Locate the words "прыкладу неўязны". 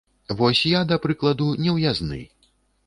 1.03-2.21